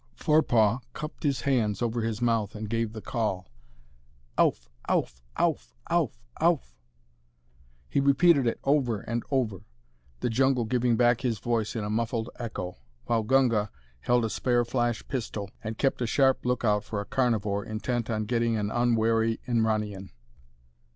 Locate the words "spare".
14.31-14.65